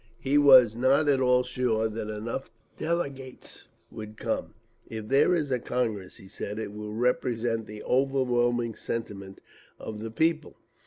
He 0.19 0.35
was 0.39 0.75
not 0.75 1.07
at 1.07 1.19
all 1.19 1.43
sure 1.43 1.87
that 1.87 2.09
enough 2.09 2.49
delegates 2.75 3.67
would 3.91 4.17
come. 4.17 4.55
"If 4.87 5.09
there 5.09 5.35
is 5.35 5.51
a 5.51 5.59
Congress," 5.59 6.17
he 6.17 6.27
said, 6.27 6.57
"it 6.57 6.73
will 6.73 6.95
represent 6.95 7.67
the 7.67 7.83
overwhelming 7.83 8.73
sentiment 8.73 9.41
of 9.79 9.99
the 9.99 10.09
people. 10.09 10.55